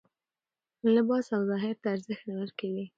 [0.93, 2.83] لباس او ظاهر ته ارزښت نه ورکوي